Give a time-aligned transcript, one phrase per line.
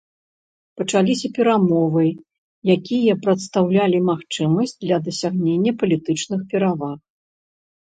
[0.81, 2.07] Пачаліся перамовы,
[2.77, 7.01] якія прадастаўлялі магчымасць для дасягненняў палітычных пераваг.